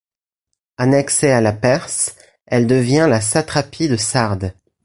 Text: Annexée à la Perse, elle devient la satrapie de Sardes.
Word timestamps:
Annexée 0.77 1.29
à 1.29 1.41
la 1.41 1.53
Perse, 1.53 2.15
elle 2.47 2.65
devient 2.65 3.05
la 3.07 3.21
satrapie 3.21 3.87
de 3.87 3.97
Sardes. 3.97 4.51